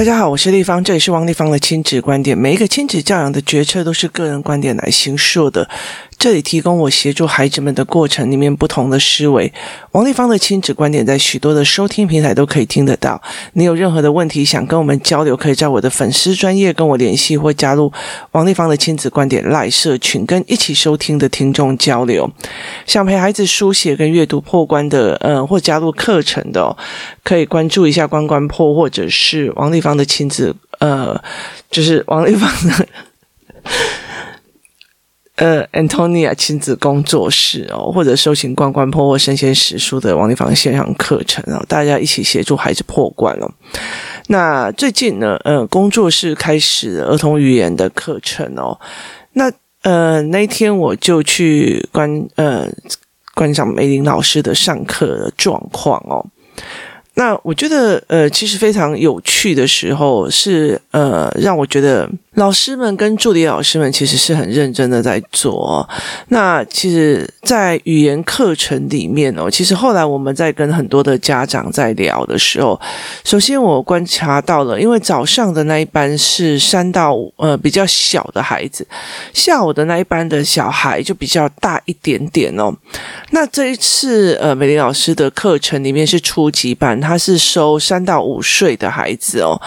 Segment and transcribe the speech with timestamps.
[0.00, 2.38] 大家好，我是丽芳，这里是王丽芳的亲子观点。
[2.38, 5.68] 每一个亲子教养的决策都是个人观点来形塑的。
[6.20, 9.50] 这里提供我协助孩子们的过程里面不同的思维。
[9.92, 13.22] 王丽芳的亲子观点在许多的收听平台都可以听得到。
[13.54, 17.90] 你有任何的问题想跟我们交流，可以在我的粉丝专业跟我联系，或加入
[18.32, 22.30] 王丽芳的亲子观点赖社群，跟一起收听的听众交流。
[22.84, 26.76] 想陪孩子书写跟阅读破关的，呃，或加入课程的，
[27.24, 31.18] 可以关注一下关关破，或者是王丽芳的亲子，呃，
[31.70, 32.86] 就是王丽芳的。
[35.40, 43.50] 呃，Antonia 亲子工作室哦，或者收听关关破或生鲜时书的王立芳线上课程哦，大家一起协助孩子破关了。
[44.26, 48.78] 那最近呢，呃，工作室开始儿童语言的课程哦。
[49.32, 49.50] 那
[49.80, 52.68] 呃，那天我就去观呃
[53.34, 56.26] 观赏梅林老师的上课的状况哦。
[57.14, 62.08] 那我觉得呃，其实非常有趣的时候是呃，让我觉得。
[62.34, 65.86] 老师们跟助理老师们其实是很认真的在做。
[66.28, 72.80] 那其实，在语言课程里面哦，其实后来我们在跟很多的家长在聊的时候，
[73.24, 78.86] 首先我观察到了，因为早上的那一班是三到呃比较小的孩子，
[79.34, 82.72] 下午的那一班的小孩就比较大一点点哦。
[83.32, 89.60] 那这一次呃，美玲老师的课程里面是初级班，他是收三到五岁的孩子哦。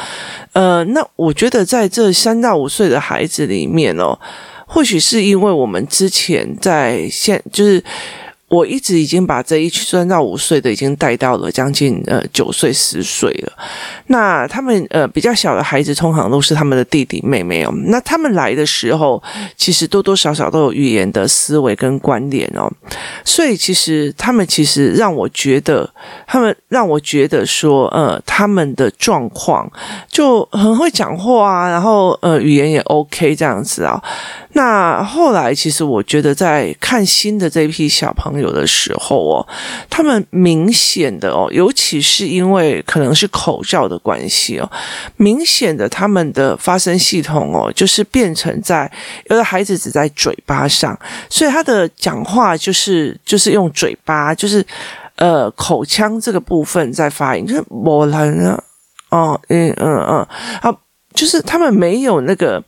[0.53, 4.17] 呃，那我觉得在这三到五岁的孩子里面哦，
[4.67, 7.83] 或许是因为我们之前在现就是。
[8.53, 13.51] 我一直已经把这一群三到五岁的已经带到了将近呃九岁十岁了。
[14.07, 17.73] 那他们呃比较小的孩子，通常都是他们的弟弟妹妹哦。
[17.87, 19.21] 那他们来的时候，
[19.57, 22.71] 其实多多少少都有语言的思维跟关联哦。
[23.25, 25.91] 所以其实他们其实让我觉得，
[26.27, 29.67] 他们让我觉得说，呃，他们的状况
[30.07, 33.99] 就很会讲话啊，然后呃语言也 OK 这样子啊。
[34.51, 38.42] 那后来其实我觉得在看新的这一批小朋友。
[38.43, 39.47] 有的时候哦，
[39.89, 44.69] 他们明显的哦，尤其是因为可能是口罩的关系哦，
[45.15, 48.91] 明显的他们的发声系统哦，就是变成在
[49.29, 50.99] 有的孩子只在嘴巴上，
[51.29, 54.65] 所以他的讲话就是就是用嘴巴，就是
[55.15, 58.61] 呃口腔这个部分在发音，就是我来了
[59.09, 60.27] 哦，嗯嗯嗯，
[60.61, 60.75] 好，
[61.13, 62.61] 就是他们没有那个。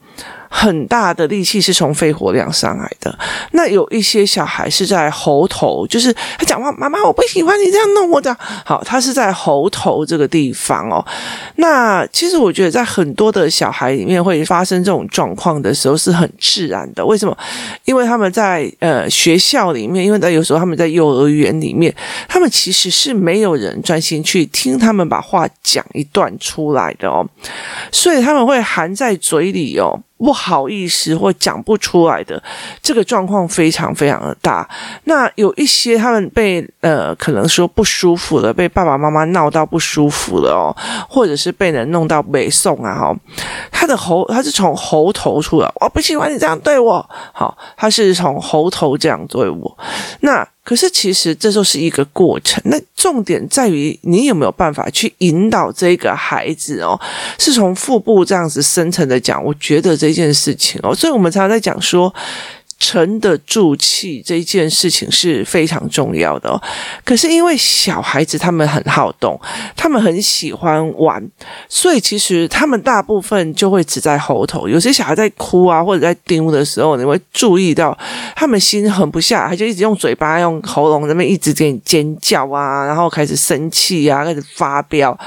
[0.49, 3.13] 很大的力气是从肺活量上来的。
[3.51, 8.35] 那有一些小孩是在喉头，就是他讲话，妈妈，我不喜欢你这样弄我的。
[8.63, 11.05] 好，他是在喉头这个地方哦。
[11.57, 17.05] 那其实我觉得，在很多的小孩里面会发生这种状况的时候是很自然的。
[17.05, 17.37] 为什么？
[17.83, 21.93] 因为他们在呃学校里面，因为在有时候他们在幼儿园里面，
[22.29, 27.27] 他们其实是没有人专心去听他们把话讲一段出来的哦，
[27.91, 29.99] 所以他们会含在嘴里哦。
[30.17, 32.41] 不好意思，或讲不出来的
[32.81, 34.67] 这个状况非常非常的大。
[35.03, 40.75] 那有一些他们被呃，可能说不舒服了，被爸爸妈妈闹到不舒服了哦，
[41.09, 43.15] 或者是被人弄到北宋啊哈，
[43.71, 49.77] 他的喉他是从喉头出来，我不喜欢你这样对我，好，他是从喉头这样对我，
[50.21, 50.47] 那。
[50.65, 52.61] 可是，其实这就是一个过程。
[52.65, 56.99] 那重点在于你有没有办法去引导这个孩子哦，
[57.39, 59.41] 是从腹部这样子深层的讲。
[59.41, 62.13] 我觉得这件事情哦，所以我们常常在讲说。
[62.85, 66.61] 沉得住气这一件事情是非常重要的哦。
[67.03, 69.39] 可是因为小孩子他们很好动，
[69.75, 71.27] 他们很喜欢玩，
[71.67, 74.67] 所以其实他们大部分就会只在喉头。
[74.69, 77.97] 有些小孩在哭啊或者在丢的时候，你会注意到
[78.35, 85.17] 他们心狠不下，他就一直用嘴巴、用喉咙那边一直给你尖叫啊，然后开始生气啊，开始发飙。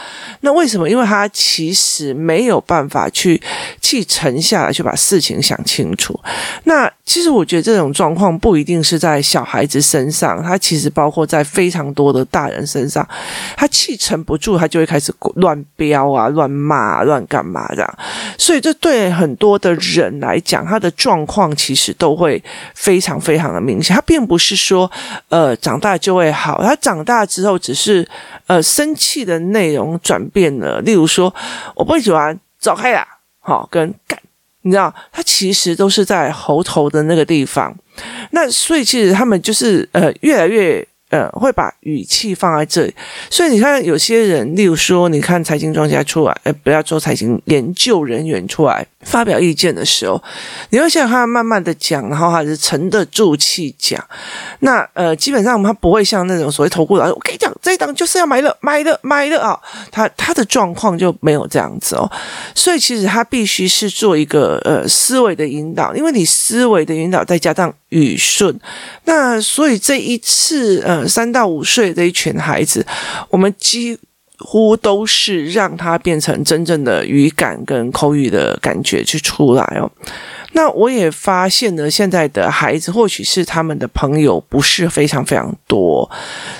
[0.43, 0.89] 那为什么？
[0.89, 3.43] 因为他其实没有办法去
[3.81, 6.19] 去沉下来，去把事情想清楚。
[6.65, 13.09] 那其实我觉得这种状况不一定是在小孩子身上，他其实包括在非常多的大人身上，
[13.57, 17.99] 他气沉不住，他就会开始乱飙啊、乱骂啊、乱干嘛这样。
[18.37, 22.43] 所以这对很多的人来讲，他的状况其实都会
[22.75, 23.97] 非常非常的明显。
[23.97, 24.91] 他并不是说
[25.31, 28.07] 呃长大就会好，他长大之后只是
[28.49, 30.79] 呃生气的内容转变了。
[30.83, 31.35] 例如说，
[31.75, 33.07] 我不喜欢，走开啦，
[33.41, 34.21] 好跟干。
[34.63, 37.75] 你知道，它其实都是在喉头的那个地方。
[38.33, 42.95] 那所以其实他们就是呃，越来越呃，会把语气放在这里。
[43.31, 50.23] 所以你看，有些人，例如说，你看财经专家出来，呃，不要做财经研究人员出来发表意见的时候，
[50.71, 54.03] 你会想他慢慢的讲，然后还是沉得住气讲。
[54.61, 59.59] 那呃，基本上他不会像那种所谓投顾老师，我跟你讲，这一档就是要买了，买了，买了啊！
[59.91, 62.11] 他他的状况就没有这样子哦。
[62.55, 68.59] 所以其实他必须是做一个呃思维的引导，因为你思维的引导再加上语顺，
[69.05, 72.87] 那所以这一次呃三到五岁的一群孩子，
[73.29, 73.99] 我们几
[74.39, 79.91] 乎都是让他变成真正的语感跟口语的感觉去出来哦。
[80.53, 86.11] 那我也发现呢，现在的孩子或许是他们的朋友不是非常非常多，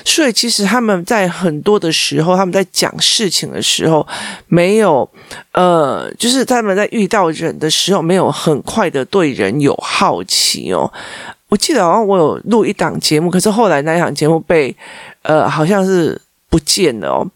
[0.05, 4.07] 所以其实他们在很多的时候，他们在讲事情的时候，
[4.47, 5.09] 没有
[5.53, 10.93] 呃，就是他们在遇到人的时候，没有很快的对人有好奇哦。
[11.49, 14.75] 我记得好像我有录一档节目，可是后来那一档节目被
[15.23, 16.21] 呃，好像是。
[16.51, 17.31] 不见了哦，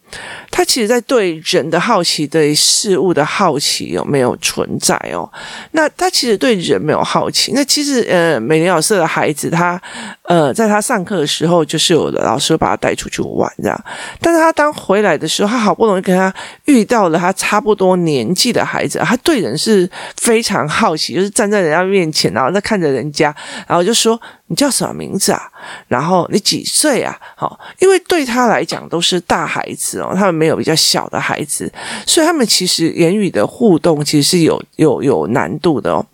[0.51, 5.27] 他其实在对人的好奇，对事物的好奇有没有存在哦？
[5.71, 7.51] 那他其实对人没有好奇。
[7.53, 9.81] 那其实呃，美玲老师的孩子，他
[10.23, 13.83] 呃，在他上课的时候，就是有的老师把他带出去玩这样。
[14.19, 16.31] 但是他当回来的时候，他好不容易跟他
[16.65, 23.35] 遇到了他差不多年纪的孩子，他对人是非常好奇，就是站在人家面前，然后在看着人家，
[23.67, 24.19] 然后就说。
[24.47, 25.41] 你叫什么名字啊？
[25.87, 27.17] 然后你几岁啊？
[27.35, 31.71] 好，因为对他来讲都是大孩子哦，他们没有比较小的孩子，
[32.05, 36.05] 所以他们其实言语的互动其实是有有有难度的哦。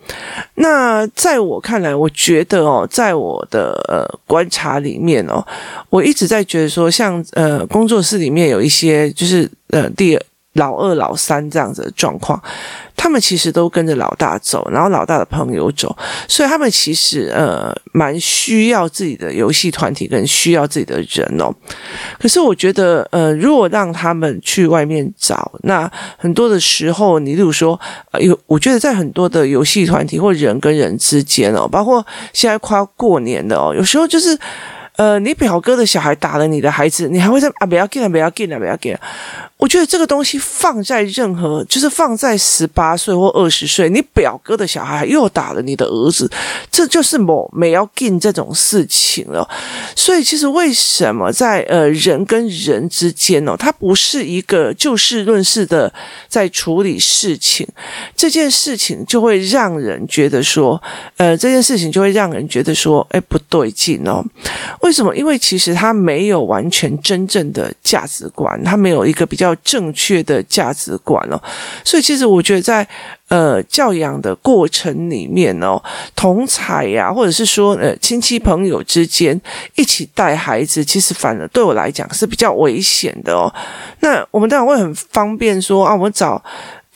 [0.55, 5.45] 那在我看来，我觉得哦，在我的呃观察里面哦，
[5.89, 10.23] 我一直在觉得说，像呃工作室里面有一些就是呃第二。
[10.53, 12.41] 老二、老三这样子的状况，
[12.95, 15.95] 他们其实都跟着老大走，然后老大的朋友走，
[16.27, 21.53] 所以他们其实呃蛮需要自己的游戏团体，跟需要自己的人哦。
[22.19, 27.79] 可是我觉得，呃，如果让他们去外面找，那很多的时候，你例如说，
[28.11, 34.37] 呃，有我觉得在很多的游戏团体或人跟人之间哦，包括现在快要过年了哦，有时候就是。
[34.95, 37.65] 呃，你表哥的小孩打了你的孩子，你还会在啊？
[37.65, 38.93] 不要紧啊，不要紧啊，不要紧。
[39.59, 46.31] 我觉得这个东西放在任何，就是放在十八岁或二十岁，你表哥的小孩又打了你的儿子，
[46.71, 49.45] 这就是某没要紧这种事情了。
[49.93, 55.93] 所以，其实为什么在呃人跟人之间哦，他不是一个就事论事的
[56.29, 57.67] 在处理事情，
[58.15, 60.81] 这件事情就会让人觉得说，
[61.17, 64.23] 呃，这件事情就会让人觉得说，哎，不对劲哦。
[64.83, 65.13] 为什么？
[65.13, 71.41] 因为其实他没有完全真正的价值观，他没有一个比较正确的价值观哦。
[71.83, 72.87] 所以其实我觉得在
[73.27, 75.81] 呃教养的过程里面哦，
[76.15, 79.39] 同彩呀，或者是说呃亲戚朋友之间
[79.75, 83.53] 一起带孩子，其实反而对我来讲是比较危险的哦。
[83.99, 86.43] 那我们当然会很方便说啊，我们找。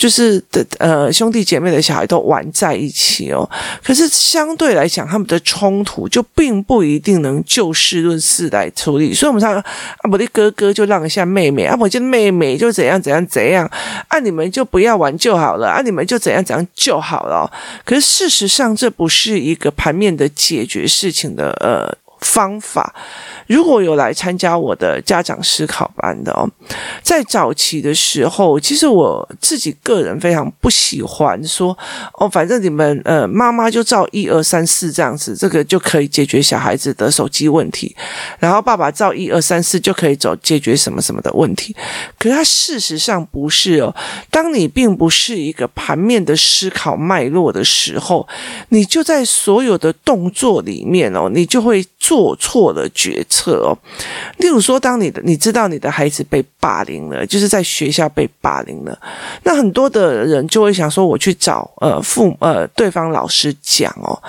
[0.04, 3.50] 就是的，呃，兄弟姐妹的小孩都玩在一起哦。
[3.82, 9.14] 可是相对来讲，他们的冲突就并不一定能就事论事来处理。
[9.14, 13.66] 所以，我们常说啊，我的哥哥就让一下妹妹，啊，我的妹妹就怎样怎样怎样，
[14.10, 17.50] 啊，你们就不要玩就好了，啊，你们就怎样怎样就好了。
[17.86, 22.03] 可是事实上，这不是一个盘面的解决事情的，呃。
[22.24, 22.96] 方法，
[23.48, 26.50] 如果有来参加我的家长思考班的哦，
[27.04, 31.78] 在早期的时候，其实我自己个人非常不喜欢说
[32.14, 37.96] 哦，反正你们呃妈妈就照一二三四这样子，这个就可以解决小孩子的手机问题，
[38.40, 41.76] 然后爸爸照一二三四就可以走解决什么什么的问题。
[42.18, 43.94] 可是他事实上不是哦，
[44.32, 48.28] 当你并不是一个盘面的思考脉络的时候，
[48.70, 52.36] 你就在所有的动作里面哦，你就会做。
[52.44, 53.78] 错了决策哦，
[54.38, 59.00] 例如说，当你的你知道你的孩子被霸凌了，就是在学校被霸凌了，
[59.44, 64.22] 那很多的人就会想说，我去找呃父呃对方老师讲哦，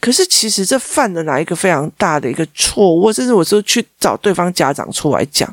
[0.00, 5.48] 可是其实这犯了哪一个非常大的一个错误，甚至我说去找对方家长出来讲，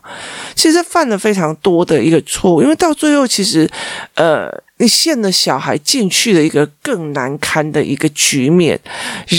[0.55, 3.69] 其实犯了非常多的一个错误，因为到最后其实
[4.15, 4.51] 呃。
[4.77, 8.79] 你陷了小孩进去了一个更难堪的一个局面，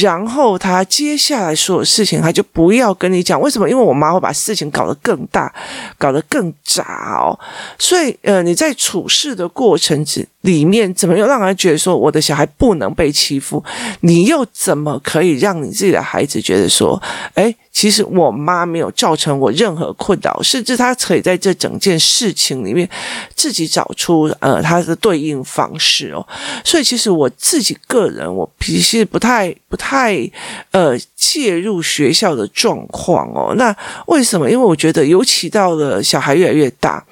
[0.00, 3.68] 然后他接下来所有事情他就不要跟你讲为什么？
[3.68, 5.52] 因为我妈会把事情搞得更大，
[5.96, 7.38] 搞得更杂哦。
[7.78, 13.62] 所以呃，你在处事的过程之里面，怎么又让人觉得说我的小孩不能被欺负？
[14.00, 17.00] 你又怎么可以让你自己的孩子觉得说，
[17.34, 22.90] 诶，其实我妈没有造成我任何困扰，甚至她可以在这整件事情里面
[23.36, 26.26] 自己找出呃她的对应方式哦。
[26.64, 30.28] 所以其实我自己个人，我脾气不太不太
[30.72, 33.54] 呃介入学校的状况哦。
[33.56, 33.72] 那
[34.08, 34.50] 为什么？
[34.50, 37.04] 因为我觉得，尤其到了小孩越来越大。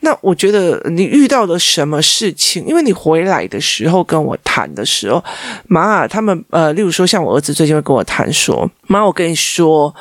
[0.00, 2.66] 那我觉得你遇到了什么事情？
[2.66, 5.22] 因为你回来的时候跟我谈的时候，
[5.66, 9.94] 妈，他们呃，例如说像我儿子最近会跟我谈说，妈，我跟你说，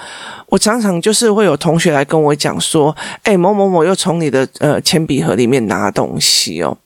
[0.48, 6.78] 我常常就是会有同学来跟我讲说，哎，某某某又从你的呃铅笔盒里面拿东西哦，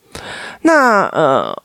[0.61, 1.63] 那呃。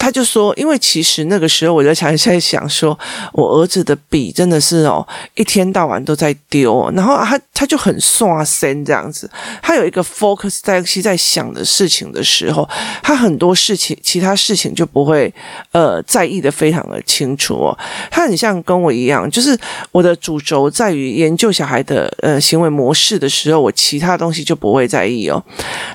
[0.00, 2.98] 他就说，因为其实那个时候我在想，在想说，
[3.34, 9.30] 我儿子的笔真的是哦，一天到晚都在丢，然后他他就很刷身这样子。
[9.60, 12.66] 他有一个 focus 在在想的事情的时候，
[13.02, 15.32] 他很多事情其他事情就不会
[15.72, 17.78] 呃在意的非常的清楚哦。
[18.10, 19.54] 他很像跟我一样，就是
[19.92, 25.44] 我的主轴在于研究小孩的呃行为模式的时候，我其他东西就不会在意哦。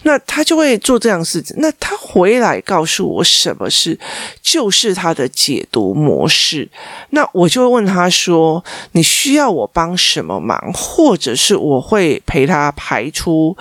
[0.03, 1.55] 那他就会做这样事情。
[1.59, 3.94] 那他回来告诉我什么是？
[4.41, 6.69] 就是他的解读模式，
[7.11, 10.59] 那我就问他说：“你需要我帮什么忙？
[10.73, 13.55] 或者是我会陪他排出。”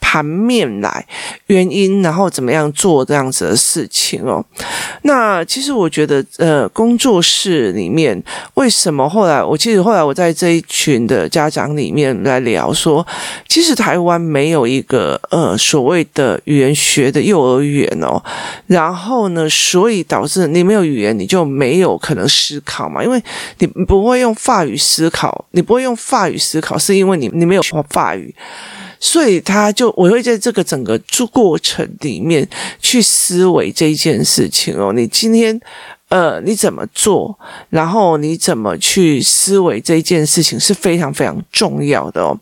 [0.00, 1.06] 盘面来
[1.46, 4.44] 原因，然后怎么样做这样子的事情哦？
[5.02, 8.20] 那其实我觉得，呃，工作室里面
[8.54, 13.06] 为什么后来，我其实后来我在这一群的家长里面来聊说，
[13.48, 18.22] 其实台湾没有一个呃所谓的语言学的幼儿园哦。
[18.66, 23.22] 然后呢，所以导致你没有语言，你就没有可能思考嘛，因为
[23.58, 28.34] 你不会用法语思考，你不会用法语思考，是因为你你没有学法语。
[29.00, 35.60] 所以他就我会在这个整个过程里面去思维这一件事情哦，你今天。
[36.10, 37.38] 呃，你怎么做？
[37.68, 42.36] 然后你怎么去思维这件事情是非常非常重要的哦。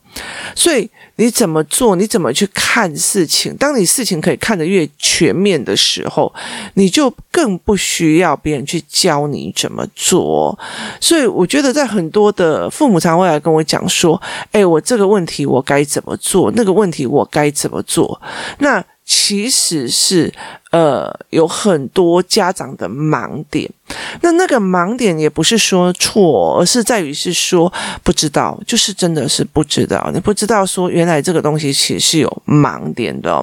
[0.54, 1.94] 所以你怎么做？
[1.94, 3.54] 你怎么去看事情？
[3.58, 6.32] 当你事情可以看得越全面的时候，
[6.75, 10.58] 你就更不需要别人去教你怎么做。
[10.98, 14.18] 所以我觉得，在很多的父母常会来跟我讲说
[14.52, 16.50] ：“哎，我这个问题我该怎么做？
[16.56, 18.18] 那个问题我该怎么做？”
[18.60, 20.32] 那其实是。
[20.70, 23.70] 呃，有很多家长的盲点，
[24.20, 27.72] 那那个盲点也不是说错，而是在于是说
[28.02, 33.42] 不知道，就是真的是不知道，你不知道说原来这个东西其实是有盲点的哦，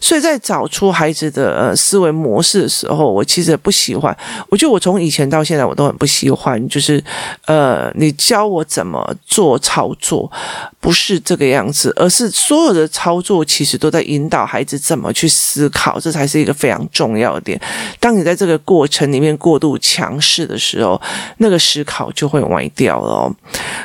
[0.00, 4.16] 所以在找出孩子的呃思维模式的时候，我其实不喜欢，
[4.48, 7.02] 我觉得我从以前到现在我都很不喜欢，就是
[7.46, 10.30] 呃，你教我怎么做操作，
[10.78, 16.51] 不是这个样子，而是所有的操作其实都在引导孩子怎么去思考，这才是一个。
[16.52, 17.60] 非常重要的点，
[17.98, 21.00] 当你在这个过程里面过度强势的时候，
[21.38, 23.34] 那个思考就会歪掉了，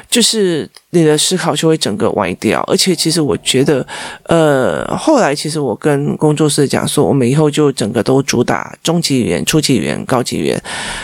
[0.09, 2.61] 就是你的思考就会整个歪掉。
[2.67, 3.85] 而且，其实我觉得，
[4.23, 10.61] 呃，后来其实我跟工作室讲说，我们以后就整个都主打中级语言、初级语言、高级语言，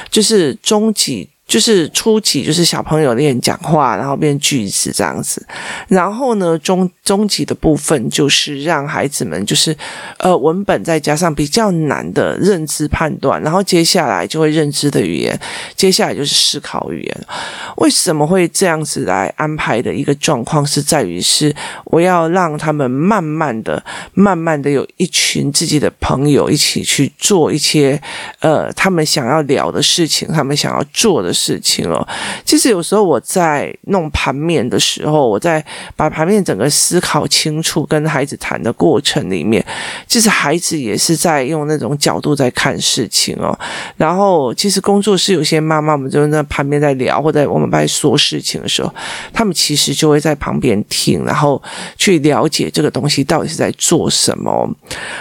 [0.10, 1.30] 就是中级。
[1.46, 5.46] 就是初级，就是小朋友练讲话，然后变句子这样子。
[5.90, 9.76] 然后呢，中中级的部分就是让孩子们就是
[10.18, 15.38] 呃文本再加上比较难的认知判断，然后接下来就会认知的语言，
[15.76, 17.26] 接下来就是思考语言。
[17.76, 21.54] 为什么会这样子来安排的一个状况是在于是
[21.86, 23.84] 我要让他们慢慢的、
[24.14, 28.02] 慢慢的有一群自己的朋友一起去做一些
[28.40, 31.33] 呃他们想要聊的事情，他们想要做的。
[31.34, 32.08] 事情哦，
[32.46, 35.64] 其实有时候我在弄盘面的时候，我在
[35.96, 39.66] 把盘面整个思考清楚，跟孩子谈的过程里面，
[40.08, 43.58] 其实孩子也是在用那种角度在看事情哦。
[43.98, 48.94] 然后，其实工作室有些妈妈，我们就在旁边在聊，或者我们在说事情的时候，
[49.34, 51.62] 他们其实就会在旁边听，然后
[51.98, 54.70] 去了解这个东西到底是在做什么。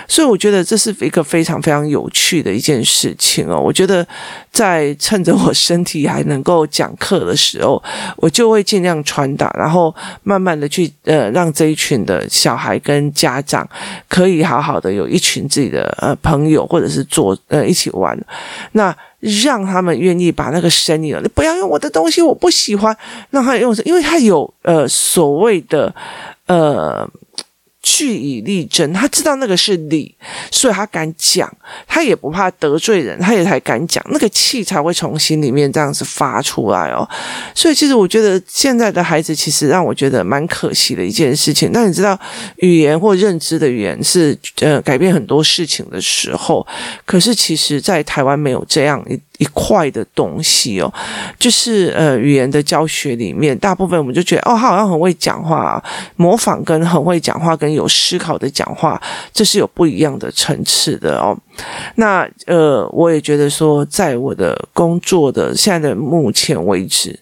[0.06, 3.58] 所以，我觉得这是一个非常非常有趣的一件事情哦。
[3.58, 4.06] 我觉得
[4.52, 6.06] 在趁着我身体。
[6.06, 7.82] 还能够讲课的时候，
[8.16, 13.66] 我就会尽量传达，然后慢慢的去呃，让这一群的小孩跟家长
[14.08, 18.18] 可以好好的有一群自己的呃朋友，或者是做呃一起玩，
[18.72, 22.94] 那让他们愿意把那个声音，你不要用我的东西，我不喜欢，
[23.30, 25.94] 让他用，因为他有呃所谓的
[26.46, 27.08] 呃。
[27.82, 30.14] 据以力争，他知道那个是理，
[30.50, 31.52] 所以他敢讲，
[31.86, 37.08] 他也不怕得罪人，他也才敢讲，那个气才会从心里面这样子发出来哦。
[37.54, 41.70] 所以其实我觉得现在的孩子其实让我觉得蛮可惜的一件事情。
[41.72, 42.18] 那你知道
[42.56, 46.64] 语言或认知的语言是呃改变很多事情的时候，
[47.04, 49.48] 可是其实在台湾没有这样一一。
[49.54, 50.92] 块的东西哦，
[51.38, 55.80] 就是呃语言的教学里面，大部分我们就觉得哦，他好像很会讲话，
[56.16, 59.00] 模仿跟很会讲话跟有思考的讲话，
[59.32, 61.36] 这是有不一样的层次的哦。
[61.94, 67.16] 那呃，我也觉得说，在我的工作的现在的目前为止。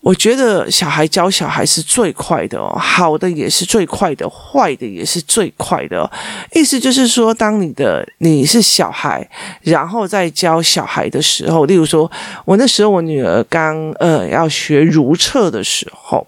[0.00, 6.08] 我觉得小孩教小孩是最快的哦，好的也是最快的，坏的也是最快的。
[6.52, 9.28] 意思就是说，当你的你是小孩，
[9.62, 12.10] 然后在教小孩的时候，例如说，
[12.44, 16.26] 我那时候我女儿刚呃要学如厕的时候。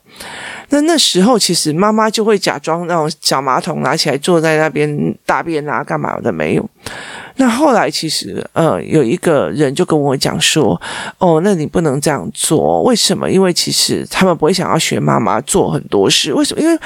[0.71, 6.71] 那那时候，其实妈妈就会假装那种小马桶拿起来坐在那边大便啊，干嘛的没有。
[7.41, 10.79] 那后来其实，呃，有一个人就跟我讲说，
[11.17, 13.31] 哦，那你不能这样做，为什么？
[13.31, 16.61] 因为其实他们不会想要学妈妈做很多事，为什么？
[16.61, 16.79] 因为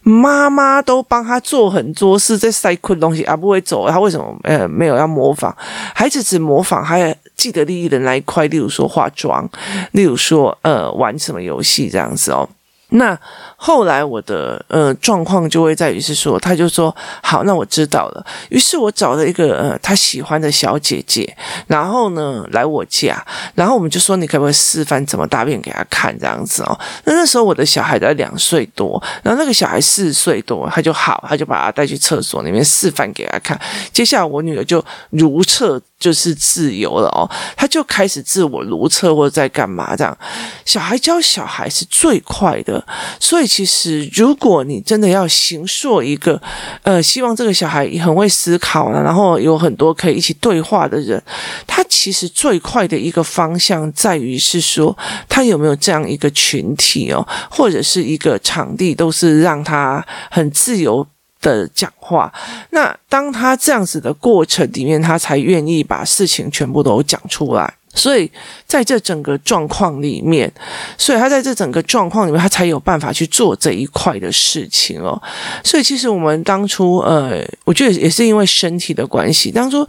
[0.00, 5.54] 妈妈都帮他做很多事，在塞困东西啊，不会走，他为什么呃没有要模仿？
[5.94, 9.46] 孩子只模仿还记得利益的那一块，例如说化妆，
[9.92, 12.48] 例如说呃玩什么游戏这样子哦。
[12.90, 13.18] 那
[13.56, 18.26] 后来我的呃状况就会在于是说，他就说好，那我知道了。
[18.48, 23.22] 于是我找了一个呃他喜欢的小姐姐，然后呢来我家，
[23.54, 26.78] 然后我们就说，你可不可以示范怎么大便给他看这样子哦？
[27.04, 33.60] 那那时候我的小孩才两岁多，然后那个小孩四岁多，他就好，他就把他带去厕所里面示范给他看。
[33.92, 35.80] 接下来我女儿就如厕。
[35.98, 40.16] 就是自由了哦，他就开始自我如厕或者在干嘛这样。
[40.64, 42.84] 小孩教小孩是最快的，
[43.18, 46.40] 所以其实如果你真的要形塑一个，
[46.82, 51.20] 呃，希望这个小孩很会思考呢，然后有很多可以一起对话的人，
[51.66, 54.96] 他其实最快的一个方向在于是说，
[55.28, 61.06] 他有没有这样一个群体哦，或者是一个场地，都是让他很自由。
[61.40, 62.32] 的讲话，
[62.70, 67.74] 那当他这样子的过程里面，他才愿意把事情全部都讲出来。
[67.98, 68.30] 所以
[68.64, 70.50] 在这整个状况里面，
[70.96, 75.20] 所以他在这整个状况里面，他才有办法去做这一块的事情哦。
[75.64, 79.86] 所以其实我们当初，呃，我觉得也是因为身体的关系，当初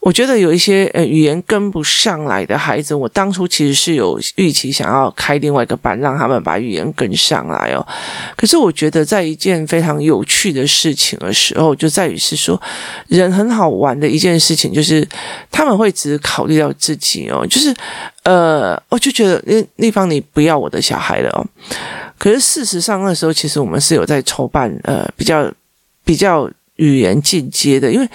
[0.00, 7.86] 我觉得有一些呃语言跟不上来的孩子，我当初其实是有预期想要开另外一个班，让他们把语言跟上来哦。
[8.36, 12.60] 可是我觉得在一件非常有趣的事情的时候，就在于是说，
[13.06, 15.06] 人很好玩的一件事情，就是
[15.52, 17.43] 他们会只考虑到自己哦。
[17.46, 17.74] 就是，
[18.22, 21.46] 呃，我就觉得那那方你不要我的小孩了哦。
[22.18, 25.52] 可是事实上，那时候其实我们是有在筹办，呃，比较
[26.04, 28.08] 比较语言进阶的，因为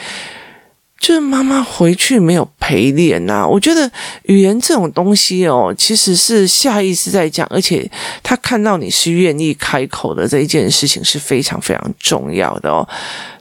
[0.99, 3.45] 就是妈妈回去没有陪练呐。
[3.47, 3.89] 我觉得
[4.23, 7.89] 语言这种东西哦，其实是下意识在讲，而且
[8.21, 12.87] 他看到你是愿意开口的这一件事情是非常非常重要的哦。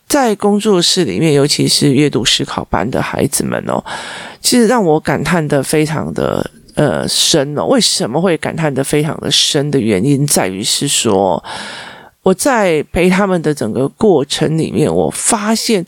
[0.09, 3.85] 在工作室里面，尤其是阅读思考班的孩子们哦，
[4.40, 7.66] 其实让我感叹的非常的呃深哦。
[7.66, 11.44] 为什么会感叹的非常的深的原因，在于是说
[12.23, 15.85] 我在陪他们的整个过程里面，我发现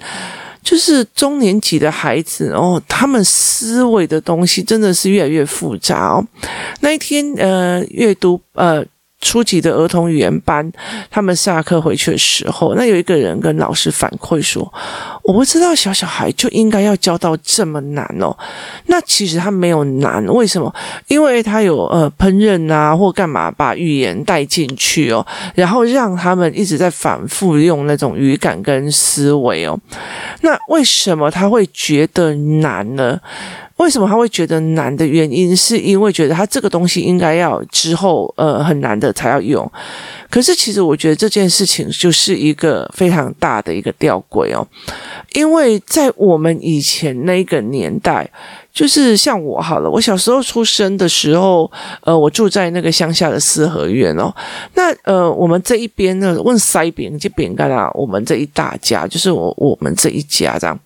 [0.62, 6.26] 就是中年级的孩子哦，他们思维的东西真的是越来越复杂哦。
[6.80, 8.84] 那一天呃，阅读呃。
[9.20, 10.72] 初级的儿童语言班，
[11.10, 14.72] 他们下课回去的时候，那有一个人跟老师反馈说
[15.24, 18.36] ：“我不知道小小孩就应该要教到这么难哦。”
[18.86, 20.74] 那其实他没有难，为什么？
[21.08, 29.78] 因为他有呃烹饪啊，或干嘛把语言带进去哦，然后让他们一直在反复用那种语感跟思维哦。
[30.40, 33.20] 那为什么他会觉得难呢？
[33.80, 39.70] 为什么他会觉得难的原因，是因为觉得他这个东西应该要之后呃很难的才要用。
[40.30, 44.66] 可是其实我觉得这件事情就是一个非常大的一个吊诡哦，
[45.32, 48.30] 因为在我们以前那个年代。
[48.72, 51.68] 就是像我好了，我小时候出生的时候，
[52.02, 54.32] 呃，我住在那个乡下的四合院哦。
[54.74, 60.78] 那呃，我们这一边呢，问塞饼就饼干啦，我们这一大家就是我我们这一家这样。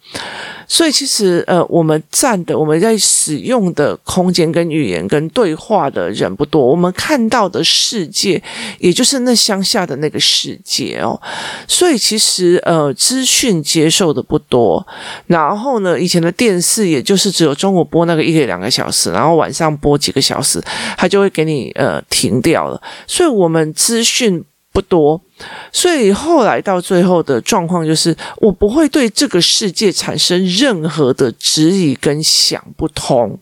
[0.67, 8.43] 所以其实呃，我们占的我们在使用的空间跟语言跟对话的人不多，我们看到的世界
[8.79, 11.21] 也就是那乡下的那个世界哦。
[11.69, 14.87] 所以其实呃，资讯接受的不多。
[15.27, 17.75] 然后呢，以前的电视也就是只有中。
[17.75, 20.63] 午播那个一个两个小时，然后晚上播几个小时，
[20.97, 22.81] 它就会给你呃停掉了。
[23.05, 24.41] 所以我们资讯
[24.75, 25.21] 不多，
[25.71, 33.39] 所以后来到最后的状况就是，我不会对这个世界产生任何的质疑跟想不通，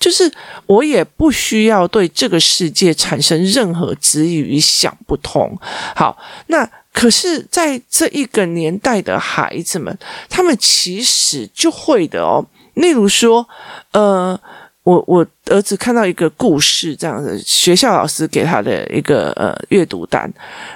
[0.00, 0.28] 就是
[0.66, 5.56] 我也不需要对这个世界产生任何质疑与想不通。
[5.94, 9.96] 好，那可是在这一个年代的孩子们，
[10.28, 12.44] 他们其实就会的哦。
[12.74, 13.46] 例如说，
[13.92, 14.40] 呃。
[14.84, 20.32] 我我儿子看到一个故事，这样子，学校老师给他的一个呃阅读单，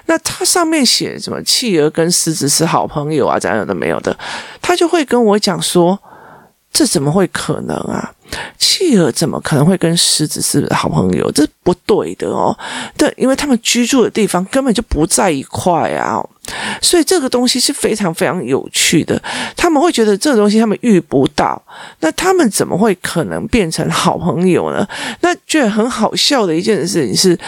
[0.06, 4.16] 那他上面写什么企鹅跟狮子是好朋友啊，这样的没有的，
[4.60, 5.98] 他就会跟我讲说，
[6.72, 8.12] 这怎么会可能啊？
[8.58, 11.32] 企鹅怎么可能会跟狮子是好朋友？
[11.32, 12.56] 这不对的哦。
[12.96, 16.22] 对，因为他们居住的地方根本就不在一块啊。
[16.80, 19.20] 所以这个东西是非常非常有趣的。
[19.56, 21.60] 他们会觉得这个东西他们遇不到，
[22.00, 24.86] 那他们怎么会可能变成好朋友呢？
[25.20, 27.38] 那觉得很好笑的一件事情是，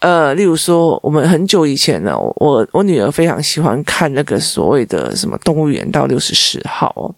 [0.00, 7.14] 呃，例如说我们很久以前呢，我我女儿非常喜欢看那个所谓的什么动物园到六十四号哦，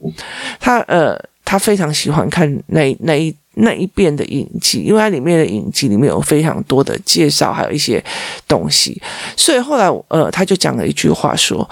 [0.61, 1.19] 她呃。
[1.49, 8.05] 他非常喜欢看那那一那一遍的影集，因为它里面的影集里面有非常多的介绍，还有一些
[8.47, 9.01] 东西。
[9.35, 11.67] 所以后来，呃，他就讲了一句话说，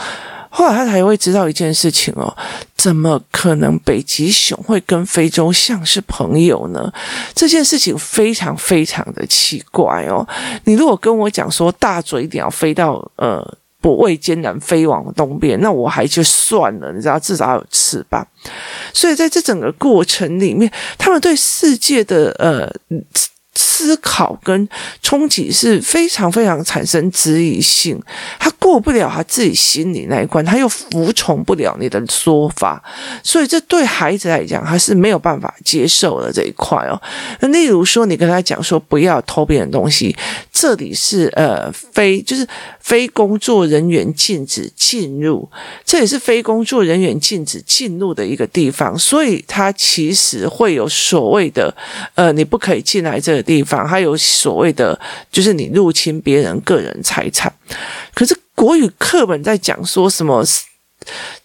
[0.48, 2.34] 后来他才会知道一件事情哦，
[2.74, 6.90] 怎么可能北极熊会跟非洲象是朋友呢？
[7.34, 10.26] 这件事情非常非常的奇怪哦。
[10.64, 13.58] 你如果跟我讲说大嘴鸟飞到呃。
[13.86, 18.26] 不畏艰难飞往东边，那我还就算了，你知道，至少有翅膀。
[18.92, 20.68] 所以在这整个过程里面，
[20.98, 22.68] 他们对世界的呃。
[23.56, 24.68] 思考跟
[25.02, 28.00] 冲击是非常非常产生质疑性，
[28.38, 32.82] 他过不了他自己心里那一关，他又服从不了你的说法，
[33.22, 37.00] 所以这对孩子来讲，他是没有办法接受的这一块哦。
[37.40, 40.14] 那例如说，你跟他讲说不要偷别人东西，
[40.52, 42.46] 这里是呃非就是
[42.80, 45.48] 非工作人员禁止进入，
[45.84, 51.74] 这也是非工作人员禁止进入的一个地方，所以他其实会有所谓的
[52.14, 53.88] 呃你不可以进来这个地方。
[53.88, 54.98] 还有所谓的，
[55.30, 57.50] 就是你入侵别人个人财产。
[58.12, 60.44] 可是国语课本在讲说什么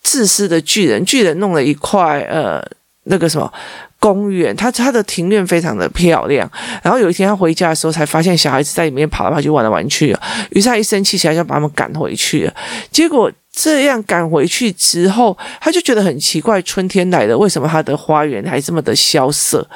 [0.02, 2.62] 自私的巨人，巨人弄了一块呃
[3.04, 3.52] 那个什么
[4.00, 6.50] 公园，他他的庭院非常的漂亮。
[6.82, 10.22] 然后有一天他回家的时候，才发现小孩子在里面跑来跑去玩来玩去了。
[10.50, 12.54] 于是他一生气起来，就把他们赶回去了。
[12.92, 19.68] 结果这样赶回去之后，他就觉得很奇怪，春天来了，为什么他的花园还这么的萧瑟？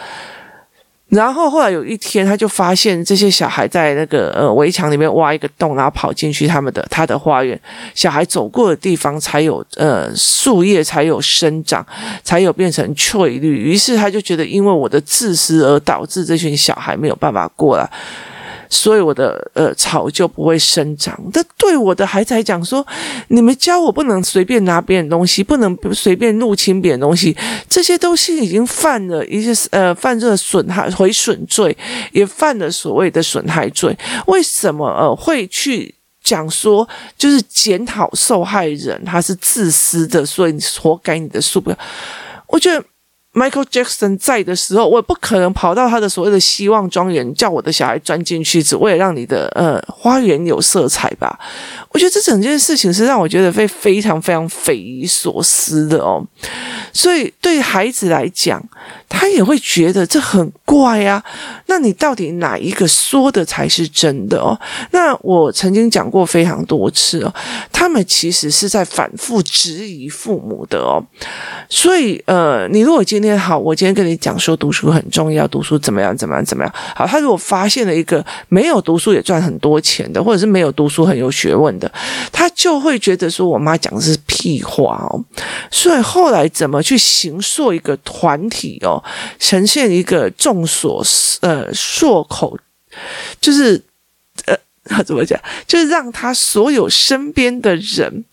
[1.10, 7.58] 然后后来有一天，他就发现这些小孩在那个呃围墙里面挖一个洞，然后跑进去他们的他的花园。
[7.94, 11.86] 小孩走过的地方才有呃树叶才有生长，
[12.24, 13.56] 才有变成翠绿。
[13.58, 17.88] 于是他就觉得，因为我的自私而导致这群小孩没有办法过来。
[18.70, 21.20] 所以我的呃草就不会生长。
[21.32, 22.86] 但对我的孩子来讲说，
[23.30, 27.36] 你们教我不能随便拿别人东西，不能随便入侵别人东西，
[27.70, 31.76] 这些东西已经犯了一些呃犯这个损害毁损罪，
[32.12, 33.98] 也犯了所谓的损害罪。
[34.28, 41.72] 为什么呃会去讲说就是检讨受害人他是自私的，所以你活该你的数不？
[42.48, 42.84] 我觉得。
[43.36, 51.38] Michael Jackson 在的时候，我也不可能跑到他的所谓的希望庄园，叫我的小孩钻进去，只为了让你的呃花园有色彩吧。
[51.92, 56.26] 我觉得这整件事情是让我觉得非非常非常匪夷所思的哦。
[56.94, 58.62] 所以对孩子来讲，
[59.10, 61.24] 他也会觉得这很怪啊。
[61.68, 64.58] 那你到底哪一个说的才是真的哦？
[64.92, 67.34] 那我曾经讲过非常多次哦，
[67.72, 71.04] 他们其实是在反复质疑父母的哦。
[71.70, 76.74] 所以呃，你如果今天好，我今天跟你讲说读书很重要，读书怎么样怎么样怎么样。
[76.94, 81.90] 好，他如果发现了一个没有读书也赚很多钱的，或者是没有读书很有学问的，
[82.32, 85.24] 他就会觉得说我妈讲的是屁话哦。
[85.72, 89.02] 所以后来怎么去形塑一个团体哦，
[89.40, 91.02] 呈现一个众所
[91.40, 92.58] 呃硕口，
[93.40, 93.82] 就是
[94.46, 98.26] 呃他怎么讲，就是让他所有身边的人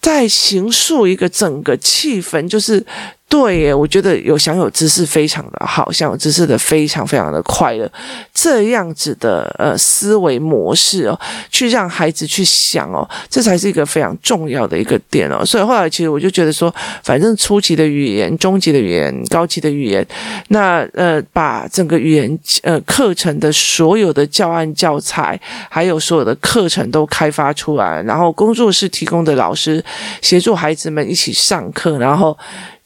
[0.00, 2.86] 在形塑一个整个气氛，就是。
[3.30, 7.88] 对耶，我觉得有享有知识非常的好，享有知识的非常非常的快乐，
[8.34, 11.16] 这样子的呃思维模式哦，
[11.48, 15.46] 去让孩子去想哦，这才是一个非常重要的一个点哦。
[15.46, 20.04] 所以后来其实我就觉得说，反正初级的语言、中级的语言、高级的语言，
[20.48, 29.82] 那呃把整个语言呃课程的所有的教案教材，还有所有的课程都开发出来，然后工作室提供的老师
[30.20, 32.36] 协助孩子们一起上课，然后。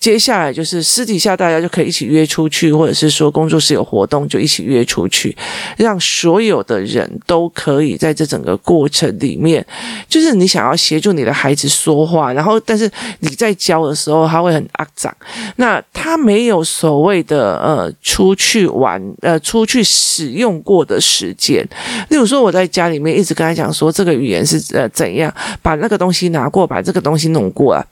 [0.05, 5.35] 接下来就是私底下大家就可以一起约出去，或者是说工作室有活动就一起约出去，
[5.79, 9.67] 让所有的人都可以在这整个过程里面，
[10.07, 12.91] 就是你想要协助你的孩子说话，然后但是
[13.21, 15.11] 你在教的时候他会很肮脏，
[15.57, 21.67] 那他没有所谓的呃出去玩呃出去使用过的时间，
[22.11, 27.83] 例如说我在家里面一直跟他讲说这个语言是呃怎样，把那个东西拿过，把这个东西弄过来，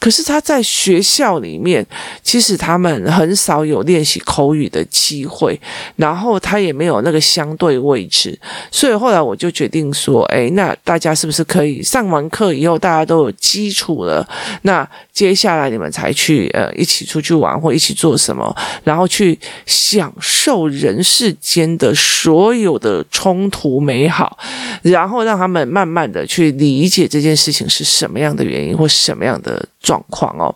[0.00, 1.51] 可是他在学校里。
[1.52, 1.84] 里面，
[2.22, 5.60] 其实他们很少有练习口语的机会，
[5.96, 8.38] 然后他也没有那个相对位置，
[8.70, 14.26] 所以后来我就决定说，哎，那大家是不是可以上完课以后，大家都有基础了，
[14.62, 24.38] 那接下来你们才去呃一起出去玩或一起做什么，然后去享受人世间的所有的冲突美好，
[24.80, 30.54] 然后让他们慢慢的去理解这件事情是什么样的原因或什么样的状况哦，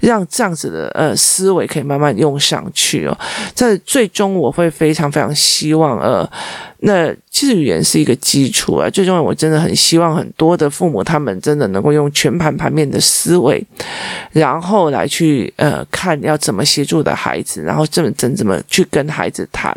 [0.00, 3.18] 让这样子的呃思维可以慢慢用上去哦，
[3.54, 6.30] 在最终我会非常非常希望呃。
[6.82, 13.62] 那其实语言是一个基础啊，最重要，我真的很希望很多的父母他们真的能够用全盘盘面的思维，
[14.32, 19.74] 然后来去呃看要怎么协助的孩子，然后怎么怎怎么去跟孩子谈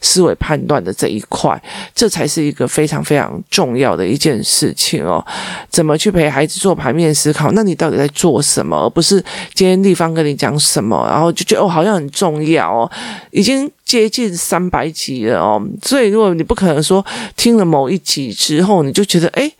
[0.00, 1.60] 思维判断的这一块，
[1.94, 5.24] 这才是一个非常非常重要的一件事情哦。
[5.70, 7.50] 怎么去陪孩子做盘面思考？
[7.52, 8.76] 那你到底在做什么？
[8.76, 9.22] 而不是
[9.54, 12.90] 今天地方跟你讲什么，然后就觉得哦好像很重要哦，
[13.30, 13.70] 已经。
[13.92, 17.04] 接近三百集了哦，所以如果你不可能说
[17.36, 19.52] 听了某一集之后，你就觉得诶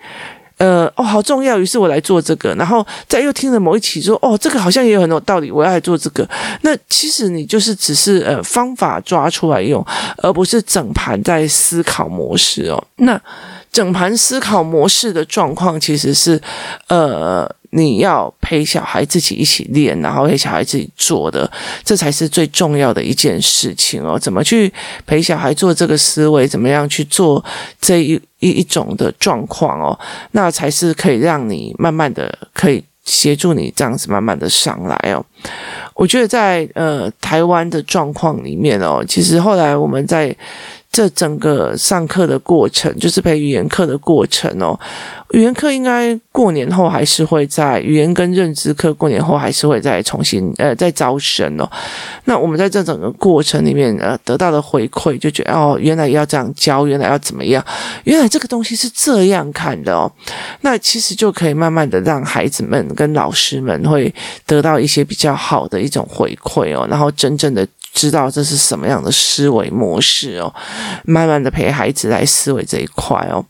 [0.57, 6.27] 呃，哦，好重要，于是我来做这个，然后再又听了某一集说，哦，这个好像也有很多道理，我要来做这个。
[6.63, 9.85] 那其实你就是只是呃方法抓出来用，
[10.17, 12.83] 而不是整盘在思考模式哦。
[12.97, 13.21] 那
[13.71, 16.41] 整盘思考模式的状况其实是
[16.89, 17.55] 呃。
[17.75, 21.51] 你要陪小孩自己一起练，然后陪小孩自己做的，
[21.83, 24.19] 这才是最重要的一件事情哦。
[24.19, 24.71] 怎么去
[25.07, 26.47] 陪小孩做这个思维？
[26.47, 27.43] 怎么样去做
[27.81, 29.99] 这一一一种的状况哦？
[30.33, 35.25] 那才是可以让你慢慢的可以协助你这样子慢慢的上来哦。
[35.95, 40.37] 我觉得在呃台湾的状况里面哦，其实后来我们在。
[40.93, 44.79] 这整个上课的过程，就是陪语言课的过程哦。
[45.33, 51.69] 语言课应该过年后还是会在语言跟认知课过年后还是会再重新呃再招生哦。
[52.25, 57.65] 那我们在这整个过程里面呃得到的回馈，就觉得哦，原来要这样教，原来要怎么样，
[58.05, 60.11] 原来这个东西是这样看的哦。
[60.61, 64.15] 那其实就可以慢慢的让孩子们跟老师们会
[64.47, 67.67] 得到一些比较好的一种回馈哦，然后真正的。
[67.95, 70.51] 知道这是什么样的思维模式哦，
[71.05, 73.45] 慢慢的陪孩子来思维这一块哦，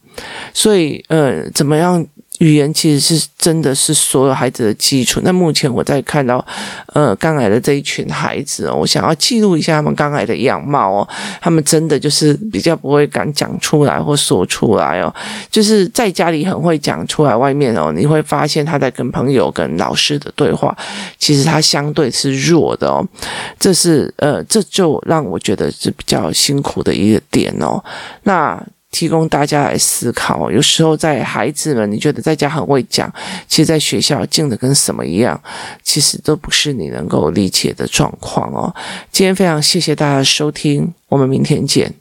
[0.52, 2.06] 所以呃，怎么样？
[2.38, 5.20] 语言其实是真的是所有孩子的基础。
[5.22, 6.44] 那目前我在看到，
[6.86, 11.08] 呃，刚来的这一群孩子哦，我想要记录一下他们刚来的样貌哦。
[11.40, 15.14] 他们真的就是比较不会敢讲出来或说出来哦，
[15.52, 20.76] 就是在家里很会讲出来，外面哦，你会发现他在跟朋友、跟老师的对话，
[21.18, 23.06] 其实他相对是弱的哦。
[23.60, 27.84] 这是呃，这就让我觉得是比较辛苦的一个点哦。
[28.24, 28.60] 那。
[28.92, 33.12] 提供大家来思考，有时候在孩子们，你觉得在家很会讲，
[33.48, 35.42] 其实在学校静的跟什么一样，
[35.82, 38.72] 其实都不是你能够理解的状况哦。
[39.10, 41.92] 今天非常谢谢大家的收听，我们明天见。